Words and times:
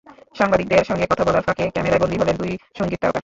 সাংবাদিকদের 0.35 0.87
সঙ্গে 0.89 1.05
কথা 1.05 1.23
বলার 1.23 1.45
ফাঁকে 1.47 1.63
ক্যামেরায় 1.69 2.01
বন্দী 2.03 2.17
হলেন 2.17 2.35
দুই 2.37 2.51
সংগীত 2.79 2.99
তারকা। 3.01 3.19